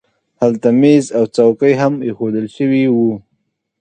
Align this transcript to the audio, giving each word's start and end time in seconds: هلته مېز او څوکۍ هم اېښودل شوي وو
هلته 0.41 0.69
مېز 0.81 1.05
او 1.17 1.23
څوکۍ 1.35 1.73
هم 1.81 1.93
اېښودل 2.05 2.45
شوي 2.55 2.83
وو 2.93 3.11